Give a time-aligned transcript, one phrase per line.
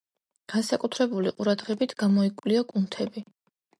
[0.53, 3.29] განსაკუთრებული ყურადღებით გამოიკვლია კუნთები.